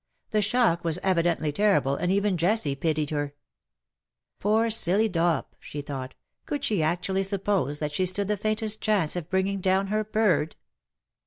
The 0.31 0.41
shock 0.41 0.83
was 0.83 0.97
evidently 1.03 1.51
terrible, 1.51 1.93
and 1.95 2.11
even 2.11 2.35
Jessie 2.35 2.73
pitied 2.73 3.11
her. 3.11 3.35
STILL 4.39 4.41
COME 4.41 4.57
NEW 4.57 4.63
WOES. 4.63 4.73
6" 4.73 4.77
Poor 4.79 4.81
silly 4.95 5.09
Dop/^ 5.11 5.45
she 5.59 5.81
thought." 5.83 6.15
Could 6.47 6.63
she 6.63 6.81
actu 6.81 7.11
ally 7.11 7.21
suppose 7.21 7.77
that 7.77 7.91
she 7.91 8.07
stood 8.07 8.27
the 8.27 8.35
faintest 8.35 8.81
chance 8.81 9.15
of 9.15 9.29
bringing 9.29 9.61
down 9.61 9.87
her 9.89 10.03
bird 10.03 10.55